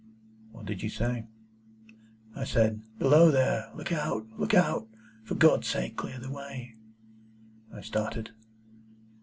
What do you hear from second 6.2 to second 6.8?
way!'"